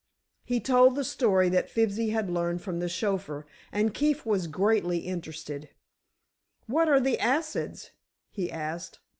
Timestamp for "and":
3.71-3.93